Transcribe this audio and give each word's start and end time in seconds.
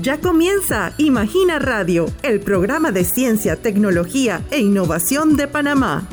Ya 0.00 0.20
comienza 0.20 0.92
Imagina 0.96 1.58
Radio, 1.58 2.06
el 2.22 2.38
programa 2.38 2.92
de 2.92 3.02
ciencia, 3.02 3.56
tecnología 3.56 4.42
e 4.52 4.60
innovación 4.60 5.34
de 5.36 5.48
Panamá. 5.48 6.06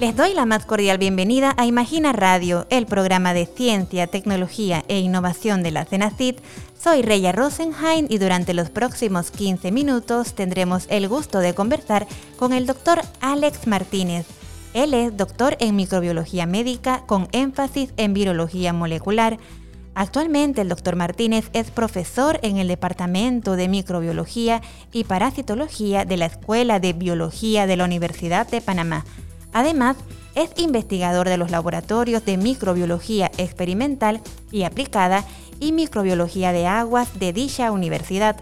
Les 0.00 0.14
doy 0.14 0.34
la 0.34 0.44
más 0.44 0.66
cordial 0.66 0.98
bienvenida 0.98 1.54
a 1.56 1.64
Imagina 1.64 2.12
Radio, 2.12 2.66
el 2.68 2.84
programa 2.84 3.32
de 3.32 3.46
ciencia, 3.46 4.06
tecnología 4.06 4.84
e 4.88 4.98
innovación 4.98 5.62
de 5.62 5.70
la 5.70 5.86
CENACIT. 5.86 6.40
Soy 6.78 7.00
Reya 7.00 7.32
Rosenheim 7.32 8.06
y 8.10 8.18
durante 8.18 8.52
los 8.52 8.68
próximos 8.68 9.30
15 9.30 9.72
minutos 9.72 10.34
tendremos 10.34 10.84
el 10.90 11.08
gusto 11.08 11.38
de 11.38 11.54
conversar 11.54 12.06
con 12.36 12.52
el 12.52 12.66
doctor 12.66 13.00
Alex 13.22 13.66
Martínez. 13.66 14.26
Él 14.74 14.92
es 14.92 15.16
doctor 15.16 15.56
en 15.58 15.74
microbiología 15.74 16.44
médica 16.44 17.02
con 17.06 17.28
énfasis 17.32 17.94
en 17.96 18.12
virología 18.12 18.74
molecular 18.74 19.38
Actualmente 19.94 20.60
el 20.60 20.68
doctor 20.68 20.96
Martínez 20.96 21.50
es 21.52 21.70
profesor 21.70 22.40
en 22.42 22.56
el 22.56 22.66
Departamento 22.66 23.54
de 23.54 23.68
Microbiología 23.68 24.60
y 24.92 25.04
Parasitología 25.04 26.04
de 26.04 26.16
la 26.16 26.26
Escuela 26.26 26.80
de 26.80 26.92
Biología 26.92 27.68
de 27.68 27.76
la 27.76 27.84
Universidad 27.84 28.48
de 28.48 28.60
Panamá. 28.60 29.04
Además, 29.52 29.96
es 30.34 30.50
investigador 30.56 31.28
de 31.28 31.36
los 31.36 31.52
laboratorios 31.52 32.24
de 32.24 32.36
microbiología 32.36 33.30
experimental 33.38 34.20
y 34.50 34.64
aplicada 34.64 35.24
y 35.60 35.70
microbiología 35.70 36.50
de 36.50 36.66
aguas 36.66 37.16
de 37.20 37.32
dicha 37.32 37.70
universidad. 37.70 38.36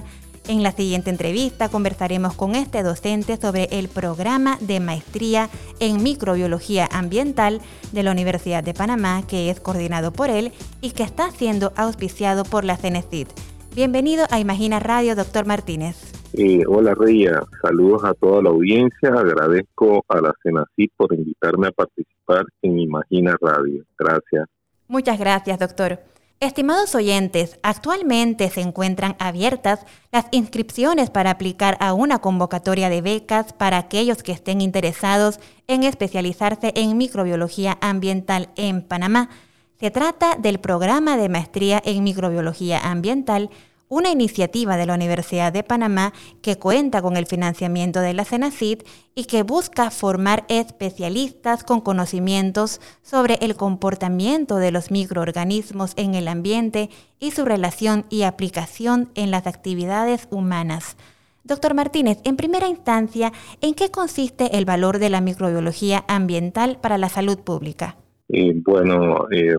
En 0.49 0.65
la 0.65 0.73
siguiente 0.73 1.09
entrevista 1.09 1.69
conversaremos 1.69 2.35
con 2.35 2.57
este 2.57 2.83
docente 2.83 3.37
sobre 3.37 3.69
el 3.71 3.89
programa 3.89 4.59
de 4.61 4.81
maestría 4.81 5.49
en 5.79 6.03
microbiología 6.03 6.89
ambiental 6.91 7.61
de 7.93 8.03
la 8.03 8.11
Universidad 8.11 8.65
de 8.65 8.75
Panamá, 8.75 9.23
que 9.27 9.51
es 9.51 9.61
coordinado 9.61 10.13
por 10.13 10.31
él 10.31 10.53
y 10.81 10.91
que 10.91 11.05
está 11.05 11.31
siendo 11.31 11.73
auspiciado 11.77 12.43
por 12.45 12.65
la 12.65 12.77
CENESID. 12.77 13.29
Bienvenido 13.75 14.25
a 14.31 14.41
Imagina 14.41 14.81
Radio, 14.81 15.15
doctor 15.15 15.47
Martínez. 15.47 15.97
Eh, 16.35 16.65
hola 16.67 16.95
Reya, 16.95 17.43
saludos 17.61 18.05
a 18.05 18.13
toda 18.15 18.43
la 18.43 18.51
audiencia. 18.51 19.11
Agradezco 19.11 20.05
a 20.09 20.21
la 20.21 20.35
CENACID 20.43 20.91
por 20.97 21.15
invitarme 21.15 21.69
a 21.69 21.73
participar 21.73 22.47
en 22.63 22.81
Imagina 22.81 23.37
Radio. 23.41 23.85
Gracias. 23.97 24.49
Muchas 24.89 25.19
gracias, 25.21 25.59
doctor. 25.59 26.01
Estimados 26.43 26.97
oyentes, 26.97 27.61
actualmente 27.63 28.51
se 28.51 28.63
encuentran 28.63 29.15
abiertas 29.21 29.87
las 30.11 30.27
inscripciones 30.33 31.09
para 31.09 31.31
aplicar 31.31 31.77
a 31.79 31.93
una 31.93 32.19
convocatoria 32.19 32.89
de 32.89 33.01
becas 33.01 33.53
para 33.53 33.79
aquellos 33.79 34.25
que 34.25 34.33
estén 34.33 34.61
interesados 34.61 35.39
en 35.69 35.85
especializarse 35.85 36.73
en 36.75 36.99
microbiología 36.99 37.79
ambiental 37.81 38.49
en 38.57 38.83
Panamá. 38.83 39.31
Se 39.79 39.93
trata 39.93 40.35
del 40.35 40.59
programa 40.59 41.17
de 41.17 41.29
maestría 41.29 41.81
en 41.85 42.03
microbiología 42.03 42.81
ambiental 42.91 43.49
una 43.93 44.11
iniciativa 44.11 44.79
de 44.79 44.87
la 44.87 44.95
Universidad 44.95 45.53
de 45.53 45.63
Panamá 45.63 46.15
que 46.41 46.57
cuenta 46.57 47.03
con 47.03 47.19
el 47.19 47.27
financiamiento 47.27 48.01
de 48.01 48.15
la 48.15 48.25
CENACID 48.25 48.85
y 49.15 49.25
que 49.25 49.43
busca 49.43 49.91
formar 49.91 50.47
especialistas 50.49 51.63
con 51.63 51.83
conocimientos 51.83 52.81
sobre 53.03 53.35
el 53.43 53.55
comportamiento 53.55 54.57
de 54.57 54.71
los 54.71 54.91
microorganismos 54.91 55.93
en 55.97 56.15
el 56.15 56.29
ambiente 56.29 56.89
y 57.21 57.33
su 57.33 57.45
relación 57.45 58.07
y 58.09 58.23
aplicación 58.23 59.11
en 59.15 59.31
las 59.31 59.47
actividades 59.47 60.27
humanas. 60.31 60.97
Doctor 61.45 61.75
Martínez, 61.75 62.19
en 62.25 62.39
primera 62.39 62.69
instancia, 62.69 63.31
¿en 63.61 63.75
qué 63.75 63.91
consiste 63.91 64.57
el 64.57 64.65
valor 64.65 65.01
de 65.01 65.11
la 65.11 65.21
microbiología 65.21 66.03
ambiental 66.09 66.79
para 66.81 66.97
la 66.97 67.11
salud 67.11 67.41
pública? 67.41 67.97
Eh, 68.31 68.55
bueno, 68.55 69.27
eh, 69.31 69.55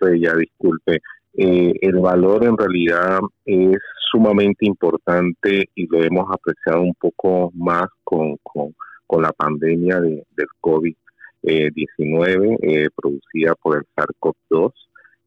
Reya, 0.00 0.34
disculpe. 0.34 1.00
Eh, 1.36 1.72
el 1.80 1.98
valor 1.98 2.44
en 2.44 2.56
realidad 2.56 3.18
es 3.44 3.78
sumamente 4.10 4.66
importante 4.66 5.68
y 5.74 5.86
lo 5.88 6.02
hemos 6.04 6.30
apreciado 6.30 6.82
un 6.82 6.94
poco 6.94 7.50
más 7.54 7.86
con, 8.04 8.36
con, 8.42 8.74
la 9.20 9.32
pandemia 9.32 10.00
de, 10.00 10.24
del 10.36 10.48
COVID-19 10.60 12.58
eh, 12.62 12.88
producida 12.96 13.54
por 13.54 13.76
el 13.76 13.84
SARS-CoV-2, 13.94 14.72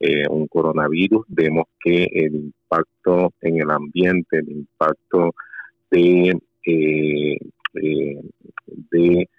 eh, 0.01 0.27
un 0.29 0.47
coronavirus. 0.47 1.25
Vemos 1.29 1.67
que 1.79 2.03
el 2.11 2.35
impacto 2.35 3.31
en 3.39 3.61
el 3.61 3.71
ambiente, 3.71 4.39
el 4.39 4.49
impacto 4.49 5.33
de, 5.89 6.37
de 8.91 9.29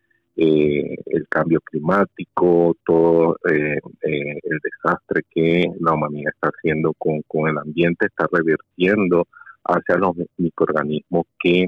eh, 0.40 0.94
el 1.06 1.26
cambio 1.28 1.60
climático, 1.60 2.76
todo 2.86 3.36
eh, 3.50 3.80
eh, 4.02 4.38
el 4.40 4.58
desastre 4.62 5.22
que 5.28 5.64
la 5.80 5.94
humanidad 5.94 6.32
está 6.32 6.50
haciendo 6.56 6.94
con, 6.94 7.48
el 7.48 7.58
ambiente, 7.58 8.06
está 8.06 8.28
revirtiendo 8.30 9.26
hacia 9.64 9.96
los 9.96 10.12
microorganismos 10.36 11.26
que 11.40 11.66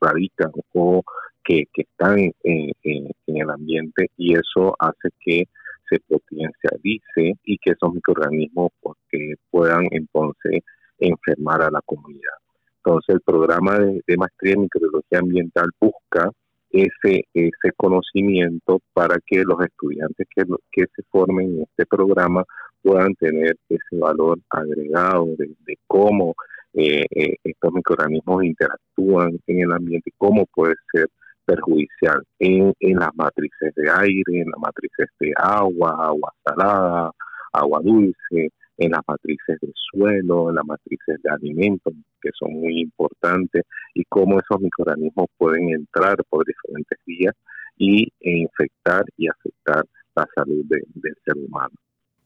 radican 0.00 0.50
o 0.72 1.02
que, 1.44 1.64
están 1.74 2.32
en, 2.42 2.72
el 3.26 3.50
ambiente 3.50 4.10
y 4.16 4.32
eso 4.32 4.74
hace 4.78 5.10
que 5.20 5.44
se 5.86 6.00
potencialice 6.08 7.38
y 7.44 7.58
que 7.58 7.72
esos 7.72 7.92
microorganismos 7.92 8.70
pues, 8.80 8.96
puedan 9.50 9.88
entonces 9.90 10.62
enfermar 10.98 11.60
a 11.60 11.70
la 11.70 11.82
comunidad. 11.84 12.38
Entonces 12.78 13.16
el 13.16 13.20
programa 13.20 13.78
de, 13.78 14.00
de 14.06 14.16
maestría 14.16 14.54
en 14.54 14.62
microbiología 14.62 15.18
ambiental 15.18 15.68
busca 15.78 16.30
ese, 16.74 17.24
ese 17.32 17.72
conocimiento 17.76 18.80
para 18.92 19.16
que 19.24 19.44
los 19.44 19.60
estudiantes 19.64 20.26
que, 20.34 20.42
que 20.72 20.86
se 20.94 21.02
formen 21.10 21.54
en 21.54 21.62
este 21.62 21.86
programa 21.86 22.44
puedan 22.82 23.14
tener 23.14 23.56
ese 23.68 23.96
valor 23.96 24.40
agregado 24.50 25.26
de, 25.38 25.78
cómo 25.86 26.34
eh, 26.72 27.04
eh, 27.10 27.36
estos 27.44 27.72
microorganismos 27.72 28.44
interactúan 28.44 29.38
en 29.46 29.60
el 29.60 29.72
ambiente 29.72 30.10
cómo 30.18 30.46
puede 30.46 30.74
ser 30.92 31.06
perjudicial 31.46 32.22
en, 32.40 32.72
en 32.80 32.96
las 32.96 33.14
matrices 33.14 33.72
de 33.76 33.90
aire, 33.90 34.40
en 34.40 34.50
las 34.50 34.60
matrices 34.60 35.06
de 35.20 35.32
agua, 35.36 35.94
agua 36.06 36.32
salada, 36.44 37.12
agua 37.52 37.80
dulce, 37.84 38.50
en 38.76 38.90
las 38.90 39.02
matrices 39.06 39.58
del 39.60 39.72
suelo, 39.74 40.50
en 40.50 40.56
las 40.56 40.64
matrices 40.64 41.20
de 41.22 41.30
alimentos, 41.30 41.94
que 42.20 42.30
son 42.38 42.52
muy 42.54 42.80
importantes, 42.80 43.62
y 43.94 44.04
cómo 44.04 44.38
esos 44.38 44.60
microorganismos 44.60 45.26
pueden 45.36 45.70
entrar 45.70 46.16
por 46.28 46.44
diferentes 46.44 46.98
vías 47.06 47.34
y 47.76 48.04
e 48.20 48.38
infectar 48.38 49.04
y 49.16 49.28
afectar 49.28 49.84
la 50.14 50.26
salud 50.34 50.64
del 50.66 51.16
ser 51.24 51.36
humano. 51.36 51.74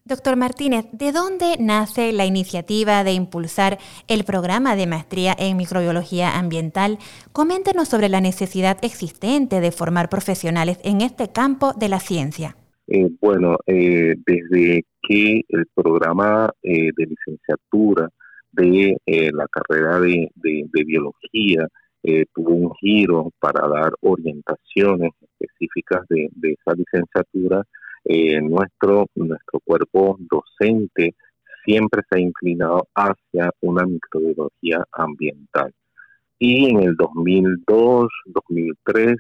Doctor 0.08 0.37
Martínez, 0.37 0.87
¿de 0.92 1.12
dónde 1.12 1.56
nace 1.60 2.12
la 2.12 2.25
iniciativa 2.25 3.04
de 3.04 3.12
impulsar 3.12 3.76
el 4.06 4.25
programa 4.25 4.75
de 4.75 4.87
maestría 4.87 5.37
en 5.38 5.58
microbiología 5.58 6.38
ambiental? 6.38 6.98
Coméntenos 7.32 7.88
sobre 7.88 8.08
la 8.08 8.22
necesidad 8.22 8.78
existente 8.81 9.60
de 9.60 9.70
formar 9.70 10.08
profesionales 10.08 10.81
en 10.82 11.03
este 11.03 11.31
campo 11.31 11.75
de 11.75 11.91
la 11.91 12.00
ciencia. 12.00 12.56
Eh, 12.91 13.10
bueno, 13.21 13.59
eh, 13.66 14.15
desde 14.26 14.82
que 15.03 15.43
el 15.49 15.66
programa 15.75 16.50
eh, 16.62 16.91
de 16.97 17.06
licenciatura 17.06 18.09
de 18.50 18.97
la 19.34 19.47
carrera 19.49 20.00
de, 20.00 20.31
biología 20.87 21.69
tuvo 22.32 22.50
un 22.54 22.72
giro 22.81 23.31
para 23.38 23.69
dar 23.69 23.93
orientaciones 24.00 25.10
específicas 25.21 26.00
de, 26.09 26.31
esa 26.43 26.75
licenciatura, 26.75 27.62
nuestro, 28.43 29.06
nuestro 29.15 29.60
cuerpo 29.60 30.16
docente 30.19 31.15
siempre 31.65 32.03
se 32.09 32.16
ha 32.16 32.20
inclinado 32.20 32.88
hacia 32.94 33.50
una 33.60 33.84
microbiología 33.84 34.82
ambiental. 34.93 35.72
Y 36.38 36.70
en 36.70 36.81
el 36.81 36.97
2002, 36.97 38.09
2003 38.26 39.16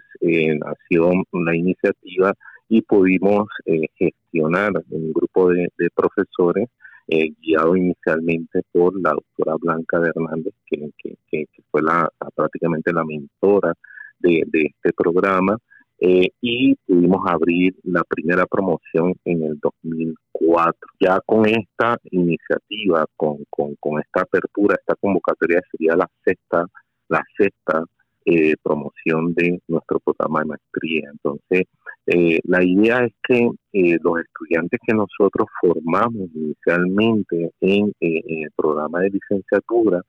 nació 0.58 1.12
la 1.32 1.54
iniciativa 1.54 2.32
y 2.68 2.82
pudimos 2.82 3.48
eh, 3.64 3.86
gestionar 3.96 4.72
un 4.90 5.12
grupo 5.12 5.50
de, 5.50 5.70
profesores 5.94 6.68
eh, 7.08 7.32
guiado 7.40 7.74
inicialmente 7.76 8.62
por 8.70 9.00
la 9.00 9.12
doctora 9.12 9.56
Blanca 9.58 9.98
de 10.00 10.10
Hernández, 10.10 10.52
que, 10.66 11.46
fue 11.70 11.82
la, 11.82 12.10
prácticamente 12.34 12.92
la 12.92 13.04
mentora 13.04 13.72
de, 14.18 14.44
este 14.52 14.92
programa, 14.92 15.56
eh, 16.00 16.28
y 16.40 16.74
pudimos 16.86 17.26
abrir 17.26 17.74
la 17.82 18.04
primera 18.04 18.46
promoción 18.46 19.14
en 19.24 19.42
el 19.42 19.58
2004. 19.58 20.78
Ya 21.00 21.20
con 21.24 21.46
esta 21.46 21.98
iniciativa, 22.10 23.06
con, 23.16 23.38
con 23.50 24.00
esta 24.00 24.22
apertura, 24.22 24.76
esta 24.78 24.94
convocatoria 24.94 25.60
sería 25.72 25.96
la 25.96 26.08
sexta, 26.24 26.66
la 27.08 27.24
sexta 27.36 27.84
eh, 28.30 28.56
promoción 28.62 29.32
de 29.32 29.58
nuestro 29.68 30.00
programa 30.00 30.40
de 30.40 30.46
maestría. 30.46 31.08
Entonces, 31.10 31.64
eh, 32.10 32.40
la 32.44 32.64
idea 32.64 33.04
es 33.04 33.12
que 33.22 33.50
eh, 33.74 33.98
los 34.02 34.18
estudiantes 34.20 34.80
que 34.86 34.94
nosotros 34.94 35.46
formamos 35.60 36.30
inicialmente 36.34 37.50
en, 37.60 37.92
el 38.00 38.50
programa 38.56 39.00
de 39.00 39.10
licenciatura 39.10 40.00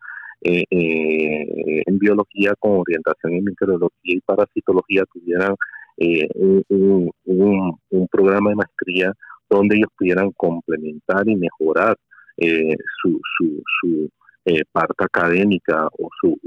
en 0.41 1.99
biología 1.99 2.53
con 2.57 2.79
orientación 2.79 3.33
en 3.33 3.43
microbiología 3.43 4.15
y 4.15 4.21
parasitología 4.21 5.03
tuvieran 5.11 5.53
un, 6.35 7.11
un, 7.25 8.07
programa 8.09 8.51
de 8.51 8.55
maestría 8.55 9.11
donde 9.49 9.75
ellos 9.75 9.89
pudieran 9.97 10.31
complementar 10.37 11.27
y 11.27 11.35
mejorar 11.35 11.97
su, 13.01 13.19
su, 13.37 13.61
su 13.81 14.09
parte 14.71 15.03
académica 15.03 15.89
o, 15.99 16.07
sus 16.21 16.37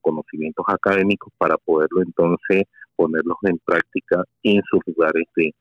conocimientos 0.00 0.64
académicos 0.66 1.30
para 1.36 1.58
poderlo 1.58 2.00
entonces 2.00 2.64
ponerlos 3.02 3.36
en 3.42 3.58
práctica 3.64 4.22
en 4.44 4.62
sus 4.70 4.80
lugares 4.86 5.24
de, 5.34 5.52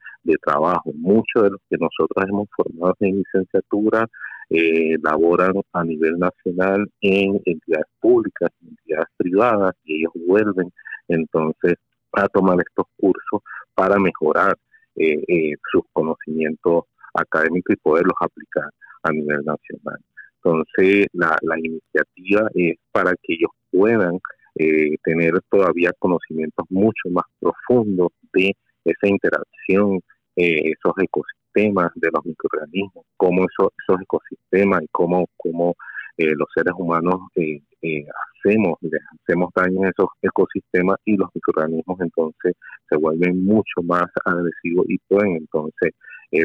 trabajo. 0.43 0.91
Muchos 0.93 1.43
de 1.43 1.49
los 1.49 1.59
que 1.67 1.77
nosotros 1.79 2.25
hemos 2.29 2.47
formado 2.55 2.95
en 2.99 3.17
licenciatura 3.17 4.07
eh, 4.51 4.95
laboran 5.01 5.53
a 5.73 5.83
nivel 5.83 6.19
nacional 6.19 6.87
en 7.01 7.41
entidades 7.45 7.87
públicas, 7.99 8.49
entidades 8.61 9.07
privadas, 9.17 9.73
y 9.83 10.01
ellos 10.01 10.13
vuelven 10.27 10.71
entonces 11.07 11.73
a 12.13 12.27
tomar 12.27 12.57
estos 12.59 12.85
cursos 12.97 13.41
para 13.73 13.97
mejorar 13.97 14.55
eh, 14.95 15.23
eh, 15.27 15.55
sus 15.71 15.81
conocimientos 15.91 16.83
académicos 17.15 17.75
y 17.75 17.79
poderlos 17.79 18.15
aplicar 18.19 18.69
a 19.01 19.11
nivel 19.11 19.43
nacional. 19.43 19.99
Entonces, 20.35 21.07
la 21.13 21.57
iniciativa 21.57 22.47
es 22.53 22.75
para 22.91 23.11
que 23.11 23.33
ellos 23.33 23.51
puedan 23.71 24.19
eh, 24.55 24.97
tener 25.03 25.33
todavía 25.49 25.91
conocimientos 25.97 26.65
mucho 26.69 27.09
más 27.09 27.23
profundos 27.39 28.09
de 28.33 28.53
esa 28.83 29.07
interacción, 29.07 30.01
eh, 30.35 30.73
esos 30.73 30.93
ecosistemas 31.01 31.91
de 31.95 32.09
los 32.13 32.25
microorganismos, 32.25 33.05
cómo 33.15 33.45
esos, 33.45 33.71
esos 33.81 34.01
ecosistemas 34.01 34.83
y 34.83 34.87
cómo, 34.91 35.27
cómo 35.37 35.75
eh, 36.17 36.33
los 36.35 36.47
seres 36.53 36.73
humanos 36.77 37.21
hacemos, 37.33 38.77
les 38.81 39.01
hacemos 39.21 39.51
daño 39.55 39.83
a 39.83 39.89
esos 39.89 40.09
ecosistemas 40.21 40.97
y 41.05 41.15
los 41.15 41.29
microorganismos 41.33 42.01
entonces 42.01 42.53
se 42.89 42.97
vuelven 42.97 43.45
mucho 43.45 43.81
más 43.83 44.05
agresivos 44.25 44.85
y 44.89 44.97
pueden 45.07 45.37
entonces 45.37 45.91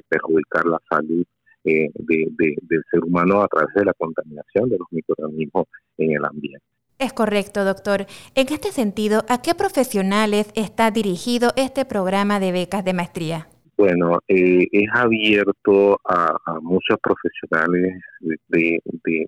perjudicar 0.09 0.65
la 0.67 0.79
salud 0.89 1.25
de, 1.65 1.91
del 1.99 2.83
ser 2.91 3.05
humano 3.05 3.43
a 3.43 3.49
través 3.49 3.75
de 3.75 3.85
la 3.85 3.95
contaminación 3.95 4.69
de 4.69 4.79
los 4.79 4.87
microorganismos 4.93 5.67
en 5.99 6.13
el 6.13 6.25
ambiente. 6.25 6.76
Es 6.99 7.13
correcto, 7.13 7.65
doctor. 7.65 8.07
En 8.35 8.47
este 8.51 8.73
sentido, 8.73 9.25
¿a 9.29 9.43
qué 9.43 9.55
profesionales 9.55 10.51
está 10.55 10.91
dirigido 10.91 11.53
este 11.57 11.85
programa 11.85 12.41
de 12.41 12.53
becas 12.53 12.85
de 12.87 12.95
maestría? 12.95 13.49
Bueno, 13.77 14.21
eh, 14.29 14.67
es 14.73 14.89
abierto 14.95 16.01
a, 16.09 16.59
muchos 16.63 16.97
profesionales 17.03 18.01
de, 18.49 18.81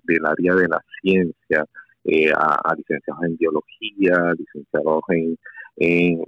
del 0.05 0.25
área 0.25 0.55
de 0.55 0.69
la 0.69 0.82
ciencia, 1.03 1.67
eh, 2.05 2.32
a, 2.35 2.75
licenciados 2.75 3.23
en 3.25 3.37
biología, 3.37 4.32
licenciados 4.38 5.03
en, 5.11 5.37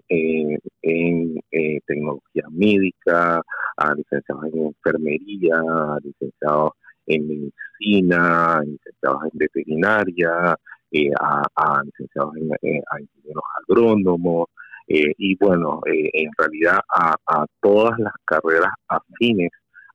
en, 0.09 1.41
eh, 1.53 1.81
tecnología 1.87 2.45
médica, 2.51 3.41
a 3.79 3.95
licenciados 3.95 4.45
en 4.53 4.67
enfermería, 4.67 5.57
a 5.57 5.99
licenciados 6.05 6.73
en 7.07 7.27
medicina, 7.27 8.61
licenciados 8.63 9.23
en 9.33 9.39
veterinaria, 9.39 10.57
eh, 10.93 11.11
a, 11.21 11.83
licenciados 11.85 12.37
en, 12.37 12.51
eh, 12.63 12.83
a 12.91 13.01
ingenieros 13.01 13.45
agrónomos, 13.63 14.49
eh, 14.89 15.13
y 15.19 15.37
bueno, 15.37 15.81
en 15.87 16.31
realidad 16.37 16.81
a, 16.89 17.47
todas 17.61 17.97
las 17.99 18.13
carreras 18.25 18.73
afines 18.89 19.51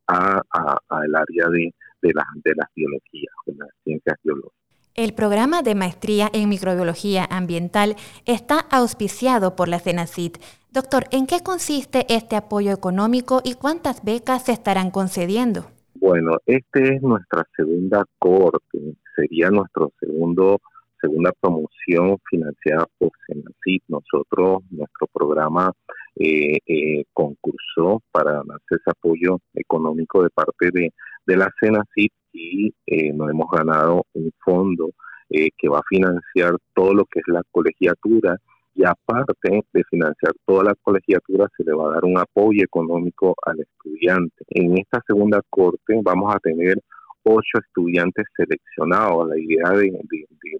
al 0.07 1.15
área 1.15 1.49
de, 1.49 1.73
de, 2.01 2.13
las, 2.13 2.25
de 2.43 2.53
las 2.55 2.69
biologías, 2.73 3.33
de 3.45 3.55
las 3.55 3.69
ciencias 3.83 4.17
biológicas. 4.23 4.65
El 4.93 5.13
programa 5.13 5.61
de 5.61 5.75
maestría 5.75 6.29
en 6.31 6.47
microbiología 6.47 7.27
ambiental 7.29 7.97
está 8.25 8.59
auspiciado 8.71 9.57
por 9.57 9.67
la 9.67 9.79
CENACIT. 9.79 10.37
Doctor, 10.71 11.03
¿en 11.11 11.27
qué 11.27 11.41
consiste 11.43 12.05
este 12.07 12.37
apoyo 12.37 12.71
económico 12.71 13.41
y 13.43 13.55
cuántas 13.55 14.05
becas 14.05 14.45
se 14.45 14.53
estarán 14.53 14.91
concediendo? 14.91 15.65
Bueno, 15.95 16.37
este 16.45 16.95
es 16.95 17.01
nuestra 17.01 17.45
segunda 17.57 18.05
corte, 18.19 18.95
sería 19.15 19.49
nuestro 19.49 19.91
segundo 19.99 20.61
segunda 21.05 21.31
promoción 21.39 22.17
financiada 22.29 22.85
por 22.97 23.11
Senacid. 23.27 23.81
Nosotros, 23.87 24.63
nuestro 24.71 25.07
programa 25.13 25.71
eh, 26.15 26.57
eh, 26.65 27.03
concursó 27.13 28.01
para 28.11 28.31
ganarse 28.31 28.75
ese 28.75 28.89
apoyo 28.89 29.39
económico 29.53 30.23
de 30.23 30.29
parte 30.29 30.71
de, 30.71 30.93
de 31.25 31.37
la 31.37 31.49
Senacid 31.59 32.09
y 32.33 32.73
eh, 32.87 33.13
nos 33.13 33.29
hemos 33.29 33.49
ganado 33.51 34.05
un 34.13 34.31
fondo 34.43 34.89
eh, 35.29 35.49
que 35.57 35.69
va 35.69 35.79
a 35.79 35.89
financiar 35.89 36.55
todo 36.73 36.93
lo 36.93 37.05
que 37.05 37.19
es 37.19 37.27
la 37.27 37.41
colegiatura 37.51 38.37
y 38.75 38.83
aparte 38.83 39.63
de 39.73 39.83
financiar 39.89 40.33
toda 40.45 40.65
la 40.65 40.75
colegiatura 40.75 41.47
se 41.55 41.63
le 41.63 41.73
va 41.73 41.87
a 41.87 41.93
dar 41.93 42.05
un 42.05 42.17
apoyo 42.17 42.61
económico 42.61 43.33
al 43.45 43.61
estudiante. 43.61 44.43
En 44.49 44.77
esta 44.77 45.01
segunda 45.07 45.41
corte 45.49 45.99
vamos 46.03 46.35
a 46.35 46.39
tener 46.39 46.75
ocho 47.25 47.59
estudiantes 47.59 48.25
seleccionados. 48.35 49.27
La 49.29 49.37
idea 49.37 49.69
de, 49.71 49.91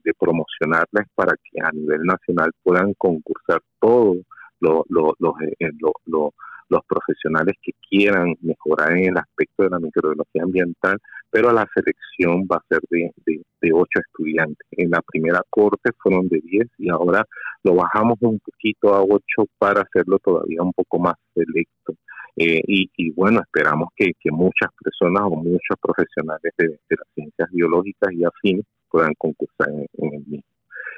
de, 0.03 0.13
promocionarles 0.19 1.07
para 1.15 1.35
que 1.35 1.61
a 1.61 1.71
nivel 1.71 2.01
nacional 2.03 2.51
puedan 2.63 2.93
concursar 2.95 3.61
todos 3.79 4.17
los, 4.59 4.83
los, 4.89 5.13
eh, 5.59 5.69
los, 5.79 6.31
los, 6.69 6.81
profesionales 6.87 7.55
que 7.61 7.71
quieran 7.89 8.35
mejorar 8.41 8.91
en 8.93 9.09
el 9.09 9.17
aspecto 9.17 9.63
de 9.63 9.69
la 9.69 9.79
microbiología 9.79 10.43
ambiental, 10.43 10.97
pero 11.29 11.51
la 11.51 11.67
selección 11.73 12.47
va 12.51 12.57
a 12.57 12.65
ser 12.69 12.79
de, 12.89 13.11
de, 13.25 13.71
ocho 13.73 13.99
estudiantes. 13.99 14.65
En 14.71 14.89
la 14.89 15.01
primera 15.01 15.41
corte 15.49 15.91
fueron 15.97 16.27
de 16.29 16.39
diez 16.41 16.67
y 16.77 16.89
ahora 16.89 17.25
lo 17.63 17.75
bajamos 17.75 18.17
un 18.21 18.39
poquito 18.39 18.93
a 18.93 19.03
ocho 19.03 19.47
para 19.57 19.81
hacerlo 19.81 20.19
todavía 20.19 20.61
un 20.61 20.73
poco 20.73 20.99
más 20.99 21.15
selecto. 21.33 21.95
Eh, 22.37 22.61
y, 22.67 23.11
bueno, 23.11 23.39
esperamos 23.41 23.89
que, 23.95 24.11
muchas 24.31 24.69
personas 24.83 25.23
o 25.25 25.35
muchos 25.37 25.77
profesionales 25.81 26.51
de, 26.57 26.79
las 26.89 27.07
ciencias 27.13 27.49
biológicas 27.51 28.11
y 28.13 28.25
afines 28.25 28.65
puedan 28.89 29.13
concursar 29.17 29.69
en, 29.69 30.13
el 30.13 30.25
mismo. 30.25 30.43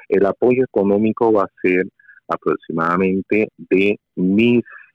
El 0.08 0.26
apoyo 0.26 0.64
económico 0.64 1.32
va 1.32 1.44
a 1.44 1.60
ser 1.62 1.86
aproximadamente 2.26 3.48
de 3.56 3.98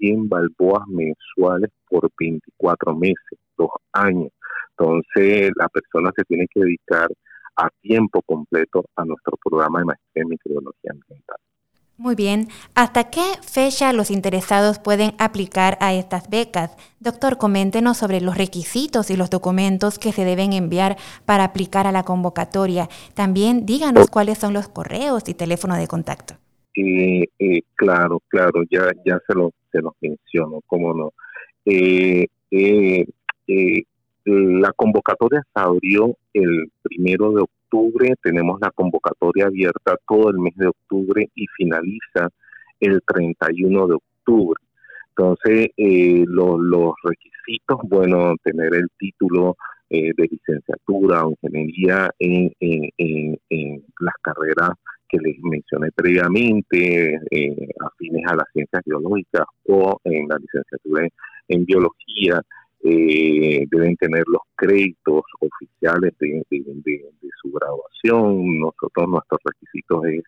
1.100 0.03 0.29
balboas 0.29 0.87
mensuales 0.87 1.69
por 1.89 2.09
24 2.17 2.95
meses, 2.95 3.39
dos 3.57 3.69
años. 3.93 4.29
Entonces, 4.77 5.51
la 5.55 5.69
persona 5.69 6.11
se 6.15 6.23
tiene 6.23 6.47
que 6.53 6.61
dedicar 6.61 7.07
a 7.55 7.69
tiempo 7.81 8.21
completo 8.23 8.83
a 8.95 9.05
nuestro 9.05 9.37
programa 9.43 9.79
de 9.79 9.85
maestría 9.85 10.23
en 10.23 10.29
microbiología 10.29 10.91
ambiental. 10.91 11.37
Muy 11.95 12.15
bien. 12.15 12.47
¿Hasta 12.73 13.11
qué 13.11 13.21
fecha 13.43 13.93
los 13.93 14.09
interesados 14.09 14.79
pueden 14.79 15.13
aplicar 15.19 15.77
a 15.79 15.93
estas 15.93 16.27
becas? 16.27 16.71
Doctor, 16.99 17.37
coméntenos 17.37 17.97
sobre 17.97 18.19
los 18.19 18.35
requisitos 18.35 19.11
y 19.11 19.15
los 19.15 19.29
documentos 19.29 19.99
que 19.99 20.11
se 20.11 20.25
deben 20.25 20.53
enviar 20.53 20.97
para 21.25 21.43
aplicar 21.43 21.85
a 21.85 21.91
la 21.91 22.03
convocatoria. 22.03 22.89
También 23.13 23.67
díganos 23.67 24.07
cuáles 24.07 24.39
son 24.39 24.53
los 24.53 24.67
correos 24.67 25.29
y 25.29 25.35
teléfono 25.35 25.75
de 25.75 25.87
contacto. 25.87 26.42
Eh, 26.75 27.25
eh, 27.39 27.61
claro, 27.75 28.21
claro, 28.27 28.63
ya, 28.69 28.91
ya 29.05 29.19
se 29.27 29.33
los 29.35 29.51
se 29.71 29.81
los 29.81 29.93
menciono, 30.01 30.61
cómo 30.67 30.93
no. 30.93 31.13
Eh, 31.65 32.27
la 34.25 34.71
convocatoria 34.73 35.41
se 35.41 35.59
abrió 35.59 36.15
el 36.33 36.71
primero 36.83 37.31
de 37.31 37.41
octubre 37.41 37.53
tenemos 38.21 38.59
la 38.61 38.71
convocatoria 38.71 39.47
abierta 39.47 39.97
todo 40.07 40.29
el 40.29 40.37
mes 40.37 40.55
de 40.55 40.67
octubre 40.67 41.29
y 41.33 41.45
finaliza 41.57 42.29
el 42.79 43.01
31 43.05 43.87
de 43.87 43.95
octubre. 43.95 44.61
Entonces, 45.09 45.69
eh, 45.77 46.23
los 46.27 46.93
requisitos, 47.03 47.79
bueno, 47.83 48.35
tener 48.43 48.73
el 48.75 48.87
título 48.97 49.55
eh, 49.89 50.11
de 50.15 50.27
licenciatura 50.29 51.25
o 51.25 51.35
ingeniería 51.41 52.09
en, 52.19 52.51
en, 52.59 53.83
las 53.99 54.15
carreras 54.21 54.71
que 55.13 55.19
les 55.19 55.37
mencioné 55.43 55.91
previamente, 55.91 57.19
eh, 57.29 57.67
afines 57.79 58.25
a 58.27 58.35
las 58.35 58.47
ciencias 58.51 58.81
biológicas 58.83 59.45
o 59.67 59.99
en 60.03 60.27
la 60.27 60.37
licenciatura 60.37 61.07
en 61.47 61.65
biología, 61.65 62.41
eh, 62.83 63.67
deben 63.69 63.95
tener 63.97 64.23
los 64.25 64.41
créditos 64.55 65.21
oficiales 65.39 66.13
de, 66.19 66.43
su 67.41 67.51
graduación. 67.51 68.59
Nosotros, 68.59 69.07
nuestros 69.07 69.39
requisitos 69.45 70.05
es 70.05 70.23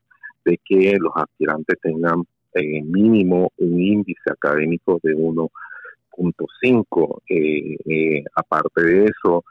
de 0.46 0.60
que 0.64 0.96
los 1.00 1.14
aspirantes 1.16 1.80
tengan 1.82 2.24
eh, 2.54 2.84
mínimo 2.84 3.52
un 3.58 3.82
índice 3.82 4.32
académico 4.32 5.00
de 5.02 5.16
1.5. 5.16 7.22
Eh, 7.28 7.76
eh, 7.86 8.24
aparte 8.36 8.84
de 8.84 9.06
eso, 9.06 9.44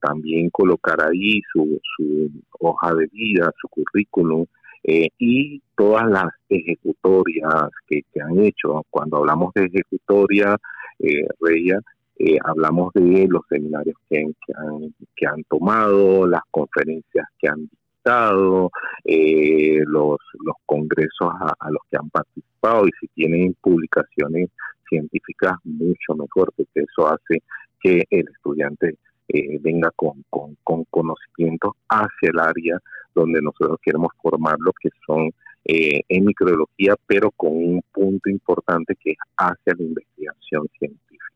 también 0.00 0.50
colocar 0.50 1.02
ahí 1.02 1.40
su, 1.52 1.80
su 1.96 2.30
hoja 2.60 2.94
de 2.94 3.08
vida, 3.08 3.52
su 3.60 3.66
currículum, 3.68 4.46
y 4.82 5.60
todas 5.76 6.08
las 6.08 6.28
ejecutorias 6.48 7.70
que, 7.86 8.02
que, 8.12 8.20
han 8.20 8.38
hecho. 8.38 8.84
Cuando 8.90 9.18
hablamos 9.18 9.52
de 9.54 9.66
ejecutoria, 9.66 10.56
eh, 10.98 11.26
Reya, 11.40 11.80
eh, 12.18 12.36
hablamos 12.44 12.92
de 12.94 13.26
los 13.28 13.42
seminarios 13.48 13.96
que, 14.08 14.18
han, 14.18 14.94
que 15.14 15.26
han 15.26 15.44
tomado, 15.44 16.26
las 16.26 16.42
conferencias 16.50 17.26
que 17.38 17.48
han 17.48 17.60
dictado, 17.60 18.70
eh, 19.04 19.82
los, 19.86 20.18
los 20.44 20.56
congresos 20.66 21.30
a, 21.60 21.70
los 21.70 21.82
que 21.90 21.96
han 21.96 22.10
participado 22.10 22.86
y 22.86 22.90
si 23.00 23.06
tienen 23.08 23.54
publicaciones 23.60 24.50
científicas, 24.88 25.54
mucho 25.64 26.14
mejor, 26.16 26.52
porque 26.56 26.80
eso 26.80 27.06
hace 27.06 27.42
que 27.80 28.04
el 28.10 28.26
estudiante 28.28 28.96
eh, 29.28 29.58
venga 29.60 29.90
con, 29.94 30.24
con, 30.30 30.56
con 30.64 30.84
conocimientos 30.84 31.72
hacia 31.88 32.30
el 32.30 32.38
área 32.38 32.78
donde 33.14 33.40
nosotros 33.42 33.78
queremos 33.82 34.12
formarlo, 34.22 34.72
que 34.80 34.90
son 35.06 35.30
eh, 35.64 36.00
en 36.08 36.24
microbiología, 36.24 36.94
pero 37.06 37.30
con 37.32 37.52
un 37.52 37.82
punto 37.92 38.30
importante 38.30 38.94
que 38.98 39.10
es 39.10 39.18
hacia 39.36 39.74
la 39.76 39.84
investigación 39.84 40.66
científica. 40.78 41.26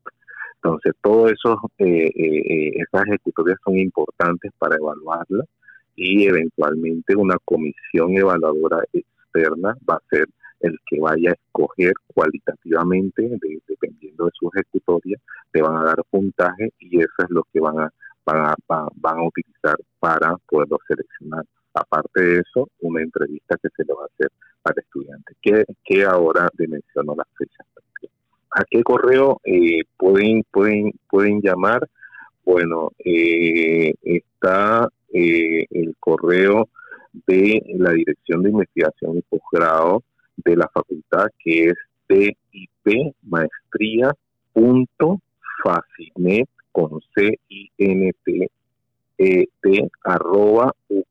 Entonces, 0.57 0.95
todo 1.03 1.29
eso, 1.29 1.61
eh, 1.79 2.11
eh, 2.15 2.73
esas 2.77 3.09
ejecutorias 3.09 3.59
son 3.65 3.77
importantes 3.79 4.53
para 4.59 4.77
evaluarla 4.77 5.45
y 5.97 6.25
eventualmente 6.25 7.17
una 7.17 7.37
comisión 7.45 8.17
evaluadora 8.17 8.79
externa 8.93 9.77
va 9.89 9.97
a 9.97 10.03
ser 10.09 10.29
el 10.63 10.79
que 10.87 11.01
vaya 11.01 11.31
a 11.31 11.35
escoger 11.35 11.93
cualitativamente, 12.07 13.39
dependiendo 13.69 14.27
de 14.27 14.31
su 14.35 14.51
ejecutoria, 14.55 15.19
te 15.53 15.63
van 15.63 15.77
a 15.77 15.85
dar 15.85 16.03
puntaje 16.11 16.73
y 16.79 16.99
eso 16.99 17.15
es 17.19 17.31
lo 17.31 17.45
que 17.53 17.61
van 17.61 17.79
a, 17.79 17.91
van 18.25 18.47
a, 18.47 18.55
van 18.69 19.19
a 19.19 19.27
utilizar 19.27 19.77
para 19.99 20.37
poderlo 20.49 20.79
seleccionar. 20.87 21.45
Aparte 21.75 22.21
de 22.21 22.39
eso, 22.41 22.69
una 22.81 23.03
entrevista 23.03 23.57
que 23.63 23.69
se 23.77 23.85
le 23.85 23.95
va 23.95 24.03
a 24.03 24.07
hacer 24.07 24.31
al 24.65 24.75
estudiante, 24.77 25.35
que, 25.41 25.65
que 25.85 26.05
ahora 26.05 26.49
dimensiono 26.57 27.15
las 27.17 27.27
fechas. 27.37 27.67
¿A 28.55 28.65
qué 28.71 28.83
correo 28.83 29.41
eh, 29.45 29.81
pueden, 29.97 30.45
pueden, 30.51 30.93
pueden 31.09 31.41
llamar? 31.41 31.89
Bueno, 32.45 32.91
eh, 32.99 33.95
está 34.03 34.89
eh, 35.13 35.65
el 35.71 35.97
correo 35.99 36.69
de 37.27 37.63
la 37.79 37.93
Dirección 37.93 38.43
de 38.43 38.51
Investigación 38.51 39.17
y 39.17 39.23
Posgrado 39.23 40.03
de 40.45 40.57
la 40.57 40.69
facultad, 40.69 41.27
que 41.39 41.69
es 41.69 41.75
DIP 42.09 43.15
punto 44.53 45.21
facinet 45.63 46.49
con 46.71 47.01
C 47.15 47.39
I 47.49 47.71
N 47.79 48.13
T 48.25 48.51
E 49.19 49.47
arroba 50.05 50.73
up 50.89 51.05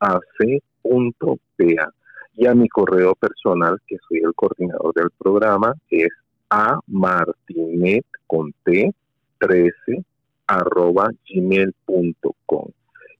.ac.pa 0.00 1.92
y 2.36 2.46
a 2.46 2.54
mi 2.54 2.68
correo 2.68 3.14
personal, 3.14 3.78
que 3.86 3.96
soy 4.08 4.18
el 4.18 4.34
coordinador 4.34 4.94
del 4.94 5.10
programa, 5.10 5.74
es 5.90 6.08
a 6.48 6.80
martinet 6.86 8.04
con 8.26 8.54
t 8.64 8.92
13 9.38 10.04
arroba 10.46 11.10
gmail.com. 11.28 12.68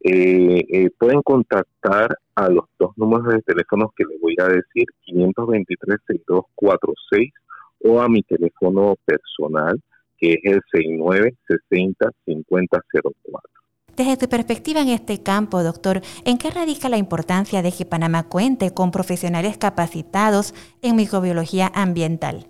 Eh, 0.02 0.64
eh, 0.71 0.88
pueden 0.99 1.21
contactar 1.23 2.16
a 2.35 2.49
los 2.49 2.64
dos 2.78 2.97
números 2.97 3.35
de 3.35 3.42
teléfonos 3.42 3.90
que 3.95 4.04
les 4.04 4.19
voy 4.21 4.35
a 4.40 4.45
decir, 4.45 4.87
523-6246 5.07 7.33
o 7.80 8.00
a 8.00 8.09
mi 8.09 8.23
teléfono 8.23 8.97
personal, 9.04 9.78
que 10.19 10.40
es 10.42 10.45
el 10.45 10.62
69 10.73 11.35
60 11.47 12.11
5004. 12.25 13.50
Desde 13.97 14.16
tu 14.16 14.28
perspectiva 14.28 14.80
en 14.80 14.88
este 14.88 15.23
campo, 15.23 15.62
doctor, 15.62 16.00
¿en 16.25 16.38
qué 16.38 16.50
radica 16.50 16.88
la 16.88 16.97
importancia 16.97 17.61
de 17.61 17.71
que 17.71 17.85
Panamá 17.85 18.23
cuente 18.23 18.73
con 18.73 18.92
profesionales 18.92 19.59
capacitados 19.59 20.54
en 20.80 20.97
microbiología 20.97 21.71
ambiental? 21.75 22.47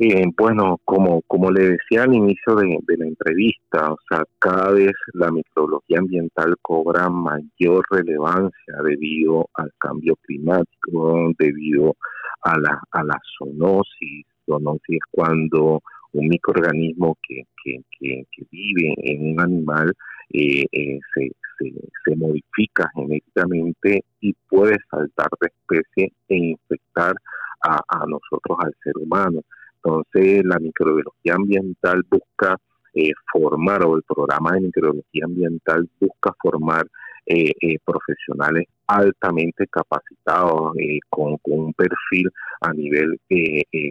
Bien, 0.00 0.32
bueno, 0.34 0.80
como, 0.86 1.20
como 1.26 1.50
le 1.50 1.72
decía 1.72 2.04
al 2.04 2.14
inicio 2.14 2.54
de, 2.54 2.80
la 2.96 3.04
entrevista, 3.04 3.92
o 3.92 3.98
sea, 4.08 4.24
cada 4.38 4.70
vez 4.70 4.92
la 5.12 5.30
microbiología 5.30 5.98
ambiental 5.98 6.56
cobra 6.62 7.10
mayor 7.10 7.84
relevancia 7.90 8.74
debido 8.82 9.50
al 9.52 9.70
cambio 9.76 10.16
climático, 10.22 11.30
debido 11.38 11.96
a 12.40 12.58
la, 12.58 12.82
a 12.92 13.04
la 13.04 13.20
zoonosis. 13.36 14.24
Zoonosis 14.46 14.96
es 14.96 15.02
cuando 15.10 15.82
un 16.14 16.28
microorganismo 16.28 17.18
que, 17.22 17.42
que, 17.62 17.82
que 18.00 18.44
vive 18.50 18.94
en 19.02 19.32
un 19.32 19.40
animal 19.42 19.92
eh, 20.30 20.64
eh, 20.72 20.98
se, 21.14 21.30
se, 21.58 22.16
modifica 22.16 22.90
genéticamente 22.94 24.02
y 24.22 24.32
puede 24.48 24.78
saltar 24.90 25.28
de 25.42 25.48
especie 25.48 26.12
e 26.28 26.36
infectar 26.36 27.14
a, 27.62 27.82
a 27.86 28.06
nosotros, 28.06 28.56
al 28.64 28.74
ser 28.82 28.96
humano. 28.96 29.42
Entonces, 29.82 30.44
la 30.44 30.58
microbiología 30.58 31.34
ambiental 31.34 32.04
busca 32.10 32.56
eh, 32.94 33.12
formar, 33.32 33.84
o 33.84 33.96
el 33.96 34.02
programa 34.02 34.52
de 34.52 34.60
microbiología 34.60 35.24
ambiental 35.24 35.88
busca 36.00 36.34
formar 36.42 36.86
eh, 37.32 37.52
eh, 37.60 37.78
profesionales 37.84 38.66
altamente 38.88 39.64
capacitados 39.68 40.72
eh, 40.78 40.98
con, 41.08 41.36
un 41.44 41.72
perfil 41.74 42.28
a 42.60 42.72
nivel 42.72 43.20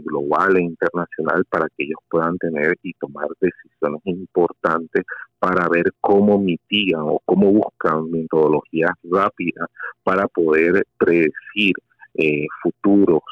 global 0.03 0.57
e 0.57 0.63
internacional 0.63 1.45
para 1.45 1.67
que 1.69 1.85
ellos 1.85 1.99
puedan 2.09 2.37
tener 2.37 2.75
y 2.83 2.91
tomar 2.95 3.27
decisiones 3.39 4.01
importantes 4.03 5.05
para 5.39 5.69
ver 5.69 5.93
cómo 6.01 6.37
mitigan 6.37 7.03
o 7.03 7.21
cómo 7.23 7.51
buscan 7.51 8.11
metodologías 8.11 8.91
rápidas 9.03 9.69
para 10.03 10.27
poder 10.27 10.85
predecir 10.97 11.75
futuros 12.61 13.23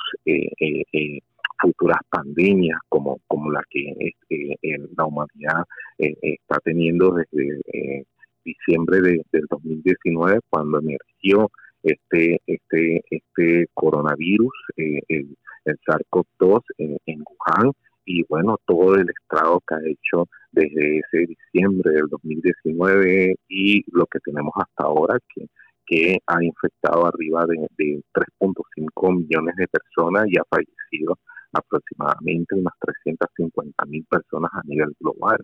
futuras 1.60 2.00
pandemias 2.10 2.80
como, 2.90 3.20
como 3.28 3.52
la 3.52 3.62
que 3.70 3.94
la 4.96 5.06
humanidad 5.06 5.64
está 5.98 6.60
teniendo 6.64 7.14
desde 7.14 8.06
diciembre 8.48 9.02
de, 9.02 9.22
del 9.32 9.46
2019 9.50 10.40
cuando 10.50 10.80
emergió 10.80 11.50
este 11.84 12.42
este 12.48 13.04
este 13.10 13.68
coronavirus 13.74 14.54
eh, 14.78 15.02
el, 15.10 15.38
SARS-CoV-2 15.86 16.62
en, 16.78 17.24
Wuhan. 17.26 17.74
Y 18.06 18.24
bueno 18.30 18.58
todo 18.66 18.96
el 18.96 19.10
estrago 19.10 19.62
que 19.68 19.76
ha 19.76 19.80
hecho 19.86 20.30
desde 20.52 21.00
ese 21.00 21.28
diciembre 21.28 21.92
del 21.92 22.08
2019 22.10 23.36
y 23.50 23.84
lo 23.92 24.06
que 24.06 24.20
tenemos 24.20 24.54
hasta 24.56 24.86
ahora 24.86 25.20
que 25.34 25.48
que 25.86 26.20
ha 26.28 26.44
infectado 26.44 27.06
arriba 27.06 27.46
de, 27.46 27.66
de 27.78 28.02
3.5 28.14 29.18
millones 29.18 29.56
de 29.56 29.68
personas 29.68 30.26
y 30.28 30.38
ha 30.38 30.44
fallecido 30.50 31.18
aproximadamente 31.58 32.56
unas 32.56 32.74
350 32.80 33.86
mil 33.86 34.06
personas 34.10 34.52
a 34.54 34.62
nivel 34.64 34.94
global 35.00 35.38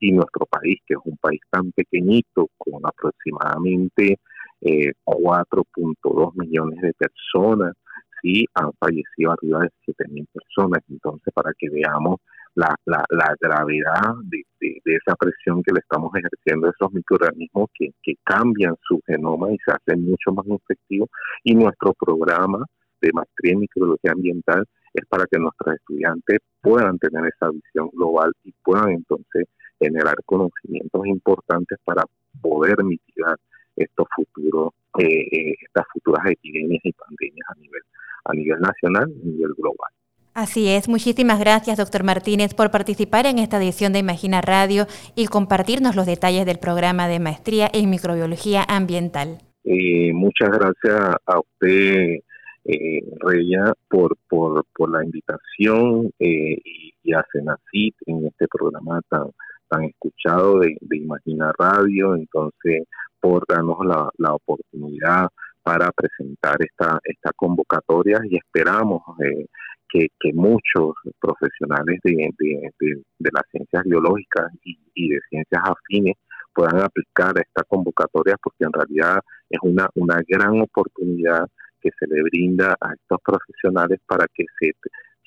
y 0.00 0.12
nuestro 0.12 0.46
país, 0.46 0.78
que 0.86 0.94
es 0.94 1.00
un 1.04 1.16
país 1.18 1.40
tan 1.50 1.72
pequeñito, 1.72 2.48
con 2.56 2.80
aproximadamente 2.84 4.18
4.2 4.60 4.64
eh, 4.64 6.32
millones 6.34 6.80
de 6.80 6.92
personas, 6.94 7.74
sí 8.22 8.44
han 8.54 8.72
fallecido 8.78 9.32
arriba 9.32 9.60
de 9.60 9.70
7 9.84 10.04
mil 10.08 10.26
personas. 10.32 10.82
Entonces, 10.88 11.32
para 11.34 11.52
que 11.58 11.68
veamos 11.70 12.20
la, 12.54 12.74
la, 12.84 13.36
gravedad 13.40 14.14
de, 14.24 14.42
de, 14.60 14.80
esa 14.84 15.14
presión 15.16 15.62
que 15.62 15.72
le 15.72 15.80
estamos 15.80 16.10
ejerciendo 16.14 16.66
a 16.66 16.70
esos 16.70 16.92
microorganismos 16.92 17.70
que, 17.74 17.90
que 18.02 18.14
cambian 18.24 18.74
su 18.82 19.00
genoma 19.06 19.52
y 19.52 19.58
se 19.64 19.72
hacen 19.72 20.04
mucho 20.04 20.32
más 20.32 20.46
efectivos. 20.46 21.08
Y 21.44 21.54
nuestro 21.54 21.94
programa 21.94 22.64
de 23.00 23.12
maestría 23.12 23.52
en 23.52 23.60
microbiología 23.60 24.12
ambiental 24.12 24.66
es 24.94 25.06
para 25.06 25.24
que 25.26 25.38
nuestros 25.38 25.76
estudiantes 25.76 26.38
puedan 26.60 26.98
tener 26.98 27.24
esa 27.26 27.50
visión 27.50 27.90
global 27.92 28.32
y 28.44 28.52
puedan 28.62 28.90
entonces 28.90 29.46
generar 29.78 30.16
conocimientos 30.26 31.06
importantes 31.06 31.78
para 31.84 32.04
poder 32.40 32.82
mitigar 32.84 33.36
estos 33.76 34.06
futuros, 34.14 34.72
eh, 34.98 35.04
eh, 35.04 35.54
estas 35.66 35.86
futuras 35.92 36.24
epidemias 36.26 36.82
y 36.84 36.92
pandemias 36.92 37.46
a 37.48 37.58
nivel, 37.58 37.82
a 38.24 38.32
nivel 38.34 38.60
nacional 38.60 39.10
y 39.10 39.20
a 39.22 39.32
nivel 39.32 39.54
global. 39.54 39.92
Así 40.32 40.68
es, 40.68 40.88
muchísimas 40.88 41.40
gracias, 41.40 41.76
doctor 41.76 42.04
Martínez, 42.04 42.54
por 42.54 42.70
participar 42.70 43.26
en 43.26 43.38
esta 43.38 43.56
edición 43.56 43.92
de 43.92 43.98
Imagina 43.98 44.40
Radio 44.40 44.86
y 45.16 45.26
compartirnos 45.26 45.96
los 45.96 46.06
detalles 46.06 46.46
del 46.46 46.58
programa 46.58 47.08
de 47.08 47.18
maestría 47.18 47.68
en 47.72 47.90
microbiología 47.90 48.64
ambiental. 48.68 49.38
Eh, 49.64 50.12
muchas 50.14 50.50
gracias 50.50 51.16
a 51.26 51.40
usted, 51.40 52.20
eh, 52.64 53.00
Reya, 53.20 53.72
por, 53.88 54.16
por, 54.28 54.64
por 54.74 54.90
la 54.90 55.04
invitación 55.04 56.10
y, 56.18 56.92
y 57.02 57.12
a 57.12 57.24
Senacit 57.32 57.94
en 58.06 58.26
este 58.26 58.46
programa 58.48 59.00
tan, 59.08 59.30
han 59.70 59.84
escuchado 59.84 60.60
de, 60.60 60.76
de 60.80 60.96
Imagina 60.98 61.52
Radio, 61.58 62.14
entonces 62.14 62.84
por 63.20 63.44
darnos 63.46 63.78
la, 63.84 64.34
oportunidad 64.34 65.28
para 65.62 65.90
presentar 65.92 66.56
esta, 66.60 66.98
esta 67.04 67.32
convocatoria 67.36 68.20
y 68.24 68.36
esperamos 68.36 69.02
eh, 69.22 69.46
que, 69.88 70.08
muchos 70.32 70.94
profesionales 71.20 72.00
de, 72.02 72.30
de, 72.38 73.30
las 73.32 73.42
ciencias 73.50 73.82
biológicas 73.84 74.46
y, 74.64 74.78
y, 74.94 75.10
de 75.10 75.20
ciencias 75.28 75.62
afines 75.64 76.16
puedan 76.54 76.80
aplicar 76.80 77.34
esta 77.36 77.62
convocatoria 77.64 78.36
porque 78.42 78.64
en 78.64 78.72
realidad 78.72 79.20
es 79.50 79.58
una, 79.62 79.88
una 79.94 80.20
gran 80.26 80.60
oportunidad 80.60 81.46
que 81.80 81.90
se 81.98 82.06
le 82.06 82.22
brinda 82.22 82.76
a 82.80 82.92
estos 82.94 83.18
profesionales 83.22 84.00
para 84.06 84.26
que 84.34 84.44
se 84.58 84.72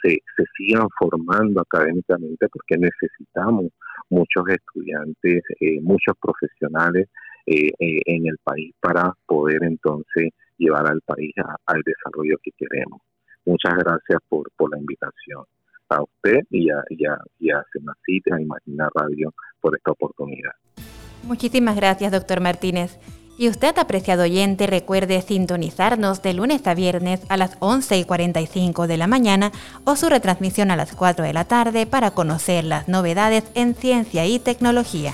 se, 0.04 0.44
sigan 0.58 0.88
formando 1.00 1.62
académicamente 1.62 2.48
porque 2.50 2.78
necesitamos 2.78 3.72
muchos 4.10 4.44
estudiantes, 4.48 5.44
eh, 5.60 5.82
muchos 5.82 6.16
profesionales 6.22 7.08
eh, 7.46 7.72
eh, 7.80 8.02
en 8.06 8.28
el 8.28 8.38
país 8.44 8.74
para 8.80 9.14
poder 9.26 9.64
entonces 9.64 10.32
llevar 10.58 10.88
al 10.88 11.02
país 11.02 11.34
al 11.66 11.82
desarrollo 11.86 12.38
que 12.44 12.52
queremos. 12.58 13.02
Muchas 13.46 13.76
gracias 13.76 14.20
por, 14.30 14.50
por 14.56 14.72
la 14.72 14.78
invitación 14.78 15.44
a 15.90 16.02
usted 16.02 16.40
y 16.50 16.70
a, 16.70 16.84
y 16.90 17.06
a, 17.06 17.18
y 17.40 17.52
a 17.52 17.60
a 17.60 18.42
Imagina 18.42 18.90
Radio 18.94 19.34
por 19.60 19.76
esta 19.76 19.92
oportunidad. 19.92 20.52
Muchísimas 21.24 21.76
gracias, 21.76 22.12
doctor 22.12 22.42
Martínez. 22.42 23.00
Y 23.38 23.50
usted, 23.50 23.78
apreciado 23.80 24.24
oyente, 24.24 24.68
recuerde 24.68 25.22
sintonizarnos 25.22 26.22
de 26.22 26.34
lunes 26.34 26.68
a 26.68 26.76
viernes 26.76 27.20
a 27.30 27.38
las 27.38 27.58
11 27.60 27.98
y 27.98 28.06
45 28.06 28.86
de 28.86 28.98
la 28.98 29.08
mañana 29.08 29.52
o 29.86 29.96
su 29.96 30.08
retransmisión 30.08 30.70
a 30.70 30.76
las 30.76 30.94
4 30.94 31.26
de 31.26 31.34
la 31.34 31.46
tarde 31.46 31.88
para 31.88 32.12
conocer 32.12 32.64
las 32.64 32.88
novedades 32.88 33.44
en 33.56 33.74
ciencia 33.74 34.26
y 34.28 34.38
tecnología. 34.38 35.14